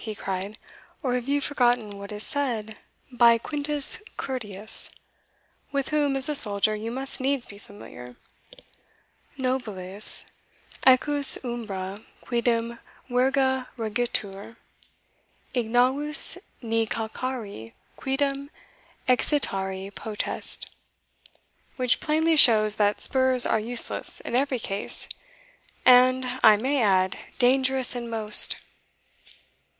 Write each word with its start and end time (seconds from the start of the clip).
he 0.03 0.15
cried, 0.15 0.57
"or 1.03 1.13
have 1.13 1.27
you 1.27 1.39
forgotten 1.39 1.91
what 1.99 2.11
is 2.11 2.23
said 2.23 2.75
by 3.11 3.37
Quintus 3.37 3.99
Curtius, 4.17 4.89
with 5.71 5.89
whom, 5.89 6.15
as 6.15 6.27
a 6.27 6.33
soldier, 6.33 6.75
you 6.75 6.89
must 6.89 7.21
needs 7.21 7.45
be 7.45 7.59
familiar, 7.59 8.15
Nobilis 9.37 10.25
equus 10.87 11.37
umbra 11.45 12.01
quidem 12.25 12.79
virgae 13.11 13.67
regitur; 13.77 14.55
ignavus 15.53 16.39
ne 16.63 16.87
calcari 16.87 17.73
quidem 17.95 18.49
excitari 19.07 19.93
potest; 19.93 20.65
which 21.75 21.99
plainly 21.99 22.35
shows 22.35 22.77
that 22.77 23.01
spurs 23.01 23.45
are 23.45 23.59
useless 23.59 24.19
in 24.21 24.35
every 24.35 24.57
case, 24.57 25.07
and, 25.85 26.25
I 26.43 26.57
may 26.57 26.81
add, 26.81 27.19
dangerous 27.37 27.95
in 27.95 28.09
most." 28.09 28.55